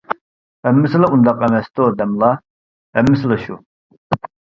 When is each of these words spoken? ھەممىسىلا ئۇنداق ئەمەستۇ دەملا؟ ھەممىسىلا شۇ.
ھەممىسىلا 0.67 1.09
ئۇنداق 1.15 1.43
ئەمەستۇ 1.47 1.89
دەملا؟ 1.99 2.29
ھەممىسىلا 2.99 3.39
شۇ. 3.45 3.59